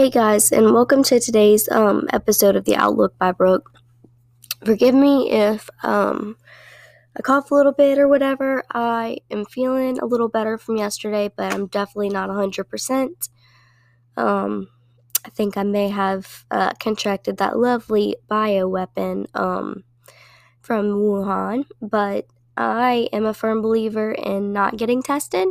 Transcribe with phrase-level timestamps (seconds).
[0.00, 3.70] Hey guys, and welcome to today's um, episode of the Outlook by Brooke.
[4.64, 6.38] Forgive me if um,
[7.14, 8.62] I cough a little bit or whatever.
[8.72, 13.28] I am feeling a little better from yesterday, but I'm definitely not 100%.
[14.16, 14.68] Um,
[15.26, 19.84] I think I may have uh, contracted that lovely bioweapon um,
[20.62, 22.24] from Wuhan, but
[22.56, 25.48] I am a firm believer in not getting tested.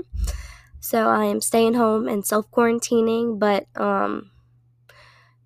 [0.79, 4.31] So I am staying home and self quarantining, but um,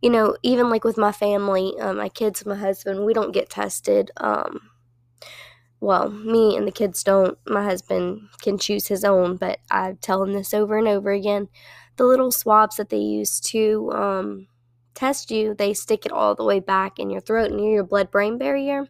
[0.03, 3.49] you know, even like with my family, uh, my kids, my husband, we don't get
[3.49, 4.11] tested.
[4.17, 4.69] Um,
[5.79, 7.37] well, me and the kids don't.
[7.47, 11.49] My husband can choose his own, but I tell him this over and over again.
[11.97, 14.47] The little swabs that they use to um,
[14.93, 18.11] test you, they stick it all the way back in your throat near your blood
[18.11, 18.87] brain barrier.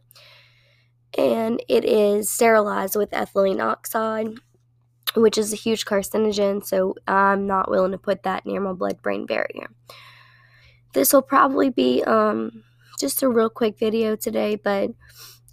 [1.17, 4.29] And it is sterilized with ethylene oxide
[5.15, 9.01] which is a huge carcinogen, so I'm not willing to put that near my blood
[9.01, 9.69] brain barrier.
[10.93, 12.63] This will probably be um,
[12.99, 14.91] just a real quick video today, but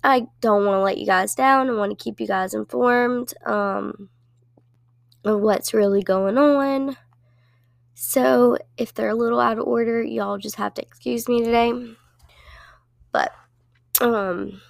[0.02, 1.68] I don't want to let you guys down.
[1.68, 4.08] I want to keep you guys informed um,
[5.24, 6.96] of what's really going on.
[7.94, 11.72] So if they're a little out of order, y'all just have to excuse me today.
[13.12, 13.30] But
[14.00, 14.62] um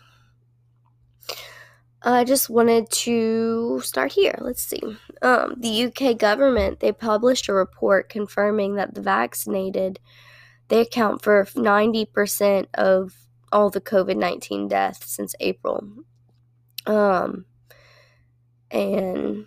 [2.03, 4.37] I just wanted to start here.
[4.41, 4.81] Let's see.
[5.23, 10.01] Um, the UK government they published a report confirming that the vaccinated
[10.71, 13.15] they account for 90% of
[13.53, 15.85] all the COVID 19 deaths since April.
[16.87, 17.45] Um,
[18.71, 19.47] and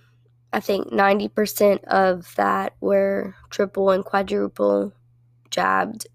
[0.52, 4.94] I think 90% of that were triple and quadruple
[5.50, 6.08] jabbed.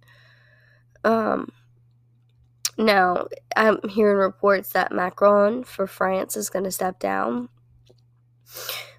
[1.05, 1.51] Um,
[2.77, 7.49] now, I'm hearing reports that Macron for France is going to step down,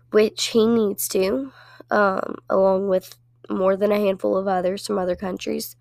[0.09, 1.52] which he needs to,
[1.91, 3.15] um, along with
[3.50, 5.75] more than a handful of others from other countries.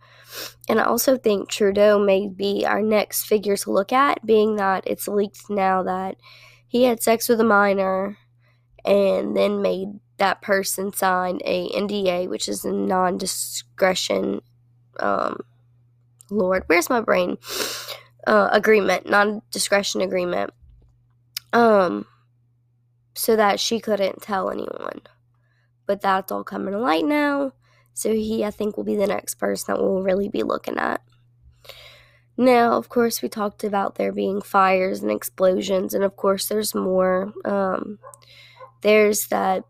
[0.68, 4.84] And I also think Trudeau may be our next figure to look at, being that
[4.86, 6.16] it's leaked now that
[6.66, 8.16] he had sex with a minor
[8.84, 14.40] and then made that person sign a NDA, which is a non-discretion.
[15.00, 15.40] Um,
[16.30, 17.38] Lord, where's my brain?
[18.28, 20.52] uh, agreement, non-discretion agreement,
[21.54, 22.06] um,
[23.14, 25.00] so that she couldn't tell anyone.
[25.88, 27.52] But that's all coming to light now.
[27.94, 31.02] So he, I think, will be the next person that we'll really be looking at.
[32.36, 36.72] Now, of course, we talked about there being fires and explosions, and of course, there's
[36.72, 37.32] more.
[37.44, 37.98] Um,
[38.82, 39.64] there's that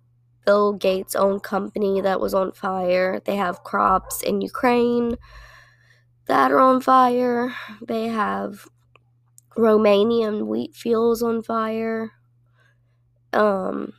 [0.44, 3.20] Bill Gates own company that was on fire.
[3.24, 5.16] They have crops in Ukraine
[6.26, 7.54] that are on fire.
[7.80, 8.68] They have
[9.56, 12.12] Romanian wheat fields on fire.
[13.32, 13.94] Um,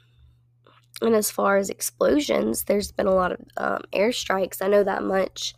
[1.01, 4.61] and as far as explosions, there's been a lot of um, airstrikes.
[4.61, 5.53] I know that much.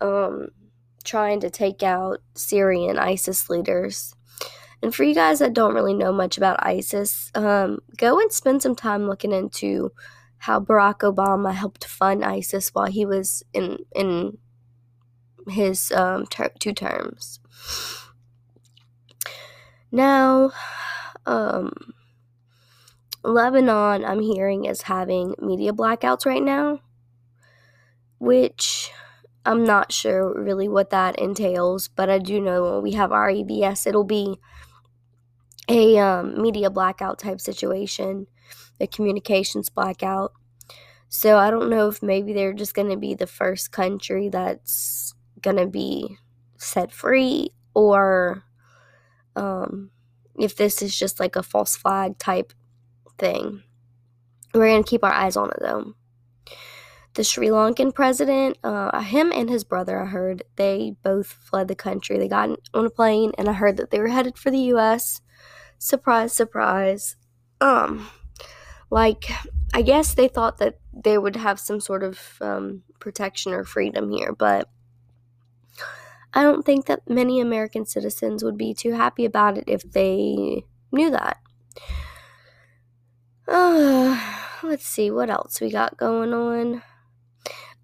[0.00, 0.48] Um,
[1.04, 4.14] trying to take out Syrian ISIS leaders.
[4.82, 8.62] And for you guys that don't really know much about ISIS, um, go and spend
[8.62, 9.92] some time looking into
[10.38, 14.38] how Barack Obama helped fund ISIS while he was in in
[15.48, 17.40] his um, ter- two terms.
[19.90, 20.52] Now,
[21.26, 21.72] um,
[23.22, 26.80] Lebanon, I'm hearing, is having media blackouts right now,
[28.18, 28.90] which
[29.44, 33.30] I'm not sure really what that entails, but I do know when we have our
[33.30, 34.38] EBS, it'll be
[35.68, 38.26] a um, media blackout type situation,
[38.80, 40.32] a communications blackout.
[41.08, 45.14] So I don't know if maybe they're just going to be the first country that's
[45.42, 46.18] gonna be
[46.56, 48.44] set free or
[49.36, 49.90] um,
[50.38, 52.52] if this is just like a false flag type
[53.18, 53.62] thing.
[54.54, 55.94] We're gonna keep our eyes on it though.
[57.14, 61.74] The Sri Lankan president, uh, him and his brother, I heard they both fled the
[61.74, 62.18] country.
[62.18, 65.20] They got on a plane, and I heard that they were headed for the U.S.
[65.78, 67.16] Surprise, surprise.
[67.60, 68.08] Um,
[68.90, 69.30] like
[69.74, 74.10] I guess they thought that they would have some sort of um, protection or freedom
[74.10, 74.68] here, but
[76.34, 80.64] I don't think that many American citizens would be too happy about it if they
[80.92, 81.38] knew that.
[83.48, 84.20] Uh,
[84.62, 86.82] let's see what else we got going on.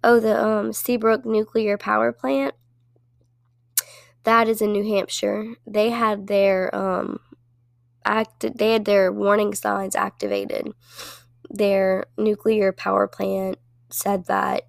[0.03, 2.53] Oh, the um, Seabrook nuclear power plant.
[4.23, 5.55] That is in New Hampshire.
[5.65, 7.19] They had their um,
[8.05, 8.45] act.
[8.57, 10.71] They had their warning signs activated.
[11.49, 13.57] Their nuclear power plant
[13.89, 14.67] said that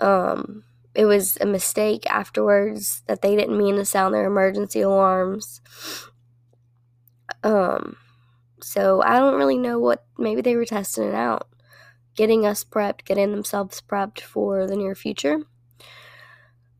[0.00, 0.64] um,
[0.94, 5.60] it was a mistake afterwards that they didn't mean to sound their emergency alarms.
[7.44, 7.96] Um,
[8.62, 11.48] so I don't really know what maybe they were testing it out,
[12.14, 15.40] getting us prepped, getting themselves prepped for the near future.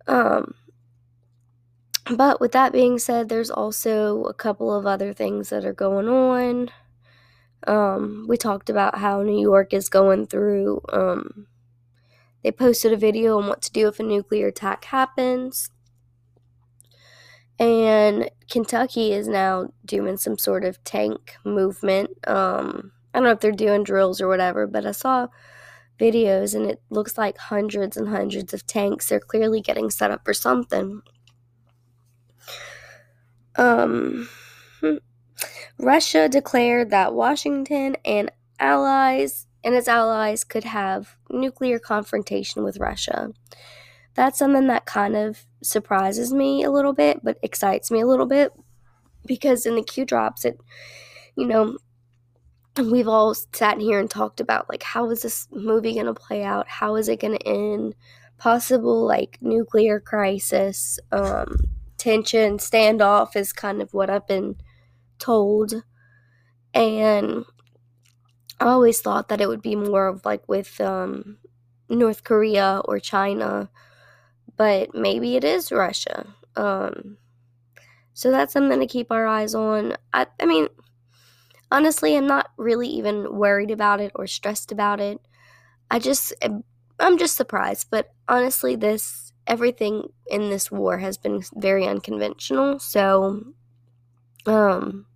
[0.06, 0.54] Um,
[2.16, 6.08] but with that being said, there's also a couple of other things that are going
[6.08, 6.70] on.
[7.66, 10.80] Um, we talked about how New York is going through.
[10.92, 11.46] Um,
[12.42, 15.70] they posted a video on what to do if a nuclear attack happens.
[18.50, 22.10] Kentucky is now doing some sort of tank movement.
[22.26, 25.28] Um, I don't know if they're doing drills or whatever, but I saw
[25.98, 29.08] videos and it looks like hundreds and hundreds of tanks.
[29.08, 31.02] They're clearly getting set up for something.
[33.56, 34.28] Um,
[34.80, 34.96] hmm.
[35.78, 43.30] Russia declared that Washington and allies and its allies could have nuclear confrontation with Russia.
[44.14, 48.26] That's something that kind of surprises me a little bit, but excites me a little
[48.26, 48.52] bit
[49.26, 50.58] because in the Q drops, it,
[51.36, 51.78] you know,
[52.76, 56.42] we've all sat here and talked about like how is this movie going to play
[56.42, 56.68] out?
[56.68, 57.94] How is it going to end?
[58.38, 61.58] Possible like nuclear crisis, um,
[61.98, 64.56] tension, standoff is kind of what I've been
[65.18, 65.82] told.
[66.72, 67.44] And
[68.58, 71.38] I always thought that it would be more of like with um,
[71.88, 73.68] North Korea or China,
[74.60, 76.26] but maybe it is Russia.
[76.54, 77.16] Um,
[78.12, 79.96] so that's something to keep our eyes on.
[80.12, 80.68] I, I mean,
[81.72, 85.18] honestly, I'm not really even worried about it or stressed about it.
[85.90, 86.34] I just,
[86.98, 87.86] I'm just surprised.
[87.90, 92.80] But honestly, this, everything in this war has been very unconventional.
[92.80, 93.54] So,
[94.44, 95.06] um,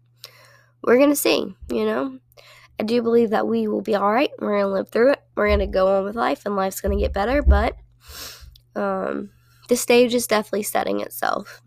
[0.82, 2.18] we're going to see, you know?
[2.80, 4.30] I do believe that we will be all right.
[4.38, 5.22] We're going to live through it.
[5.36, 7.42] We're going to go on with life, and life's going to get better.
[7.42, 7.76] But
[8.74, 9.30] um,
[9.68, 11.62] the stage is definitely setting itself.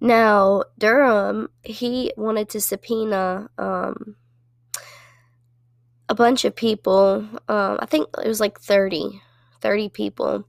[0.00, 4.16] Now, Durham, he wanted to subpoena um,
[6.08, 7.26] a bunch of people.
[7.48, 9.22] Um, I think it was like 30,
[9.60, 10.46] 30 people.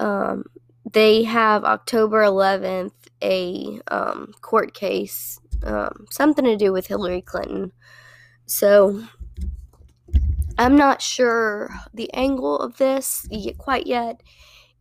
[0.00, 0.44] Um,
[0.90, 7.72] they have October 11th a um, court case, um, something to do with Hillary Clinton.
[8.46, 9.02] So
[10.58, 13.26] I'm not sure the angle of this
[13.58, 14.20] quite yet.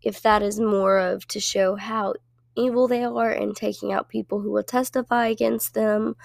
[0.04, 2.16] If that is more of to show how
[2.56, 6.16] evil they are and taking out people who will testify against them.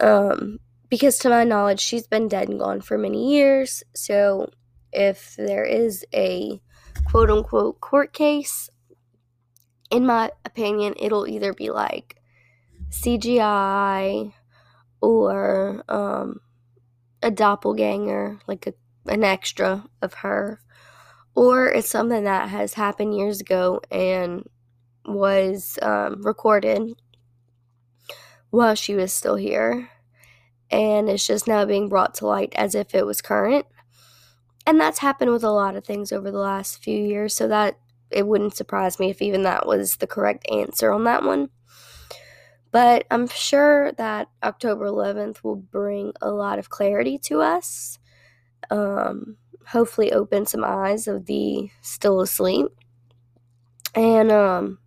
[0.00, 0.58] Um,
[0.88, 3.82] because to my knowledge, she's been dead and gone for many years.
[3.94, 4.50] So
[4.92, 6.60] if there is a
[7.06, 8.68] quote unquote court case,
[9.90, 12.16] in my opinion, it'll either be like
[12.90, 14.32] CGI
[15.00, 16.40] or um,
[17.22, 18.74] a doppelganger, like a,
[19.06, 20.60] an extra of her,
[21.34, 24.48] or it's something that has happened years ago and
[25.04, 26.94] was um, recorded
[28.50, 29.88] while she was still here,
[30.70, 33.66] and it's just now being brought to light as if it was current.
[34.66, 37.78] And that's happened with a lot of things over the last few years, so that
[38.10, 41.48] it wouldn't surprise me if even that was the correct answer on that one.
[42.70, 47.98] But I'm sure that October 11th will bring a lot of clarity to us.
[48.70, 49.36] Um,
[49.66, 52.68] hopefully, open some eyes of the still asleep.
[53.94, 54.78] And um,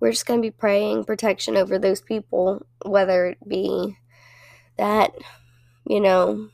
[0.00, 3.96] we're just going to be praying protection over those people, whether it be
[4.76, 5.12] that,
[5.86, 6.48] you know,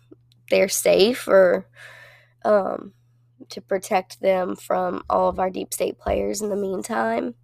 [0.51, 1.67] they're safe or
[2.45, 2.93] um,
[3.49, 7.35] to protect them from all of our deep state players in the meantime.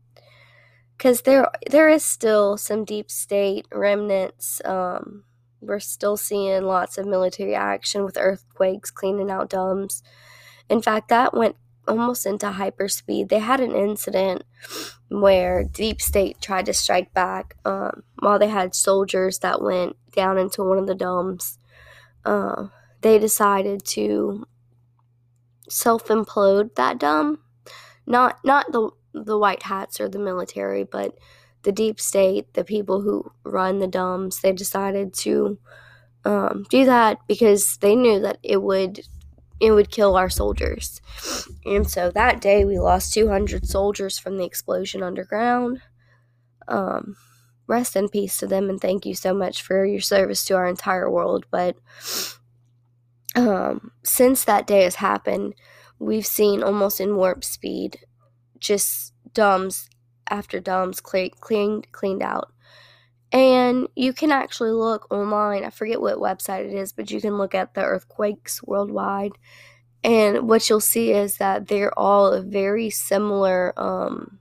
[0.97, 4.61] Because there, there is still some deep state remnants.
[4.65, 5.25] Um,
[5.67, 10.03] we're still seeing lots of military action with earthquakes, cleaning out dumps.
[10.69, 11.57] In fact, that went
[11.87, 13.29] almost into hyperspeed.
[13.29, 14.45] They had an incident
[15.09, 20.39] where Deep State tried to strike back um, while they had soldiers that went down
[20.39, 21.59] into one of the domes.
[22.25, 22.69] Uh,
[23.03, 24.47] they decided to
[25.69, 27.41] self implode that dome.
[28.07, 31.17] Not not the the white hats or the military, but
[31.65, 35.59] the deep state, the people who run the domes, they decided to
[36.25, 39.01] um, do that because they knew that it would
[39.61, 41.01] it would kill our soldiers.
[41.65, 45.81] And so that day we lost 200 soldiers from the explosion underground.
[46.67, 47.17] Um,
[47.67, 50.67] rest in peace to them and thank you so much for your service to our
[50.67, 51.47] entire world.
[51.51, 51.77] But
[53.37, 55.55] um, since that day has happened,
[55.99, 57.99] we've seen almost in warp speed
[58.59, 59.89] just domes
[60.29, 62.53] after domes cleaned cleaned out.
[63.33, 65.65] And you can actually look online.
[65.65, 69.33] I forget what website it is, but you can look at the earthquakes worldwide.
[70.05, 73.73] And what you'll see is that they're all very similar.
[73.79, 74.39] Um,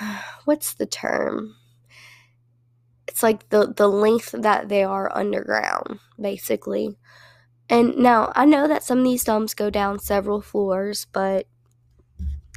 [0.44, 1.56] what's the term?
[3.06, 6.96] It's like the, the length that they are underground, basically.
[7.68, 11.46] And now I know that some of these domes go down several floors, but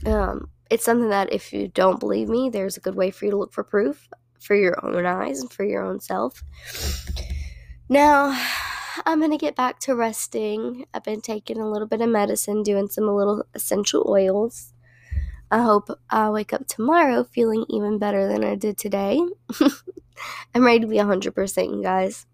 [0.06, 3.31] Um, it's something that if you don't believe me, there's a good way for you
[3.31, 4.07] to look for proof
[4.39, 6.43] for your own eyes and for your own self.
[7.89, 8.39] Now,
[9.05, 10.86] I'm going to get back to resting.
[10.93, 14.74] I've been taking a little bit of medicine, doing some little essential oils.
[15.51, 19.19] I hope I wake up tomorrow feeling even better than I did today.
[20.55, 22.25] I'm ready to be 100%, you guys.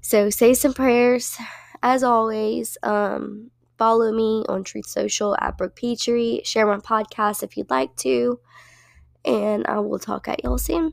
[0.00, 1.36] So say some prayers.
[1.82, 3.50] As always, um,
[3.82, 6.40] follow me on Truth Social at Brooke Petrie.
[6.44, 8.38] Share my podcast if you'd like to.
[9.24, 10.92] And I will talk at y'all soon.